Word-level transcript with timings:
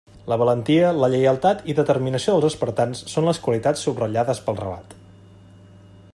La 0.31 0.35
valentia, 0.41 0.87
la 1.03 1.09
lleialtat 1.15 1.61
i 1.73 1.75
determinació 1.81 2.37
dels 2.39 2.49
espartans 2.51 3.05
són 3.13 3.29
les 3.31 3.43
qualitats 3.45 3.87
subratllades 3.89 4.43
pel 4.49 4.61
relat. 4.65 5.01